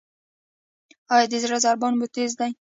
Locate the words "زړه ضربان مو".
1.43-2.07